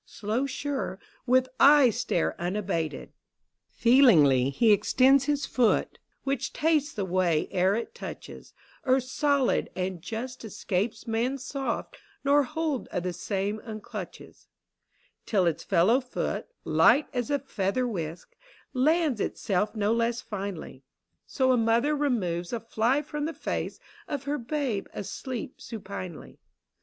Slow, 0.03 0.47
sure, 0.47 0.97
With 1.27 1.47
eye 1.59 1.91
stare 1.91 2.33
unabated, 2.41 3.13
Feelingly 3.69 4.49
he 4.49 4.71
extends 4.71 5.29
a 5.29 5.37
foot 5.37 5.99
Which 6.23 6.53
tastes 6.53 6.91
the 6.91 7.05
way 7.05 7.47
ere 7.51 7.75
it 7.75 7.93
touches 7.93 8.55
Earth's 8.85 9.11
solid 9.11 9.69
and 9.75 10.01
just 10.01 10.43
escapes 10.43 11.05
man's 11.05 11.45
soft, 11.45 11.97
Nor 12.23 12.41
hold 12.41 12.87
of 12.87 13.03
the 13.03 13.13
same 13.13 13.59
unclutches 13.63 14.47
Till 15.27 15.45
its 15.45 15.63
fellow 15.63 15.99
foot, 16.01 16.47
light 16.63 17.05
as 17.13 17.29
a 17.29 17.37
feather 17.37 17.87
whisk, 17.87 18.35
Lands 18.73 19.21
itself 19.21 19.75
no 19.75 19.93
less 19.93 20.19
finely: 20.19 20.81
So 21.27 21.51
a 21.51 21.57
mother 21.57 21.95
removes 21.95 22.51
a 22.51 22.59
fly 22.59 23.03
from 23.03 23.25
the 23.25 23.35
face 23.35 23.79
Of 24.07 24.23
her 24.23 24.39
babe 24.39 24.87
asleep 24.95 25.61
supinely. 25.61 26.39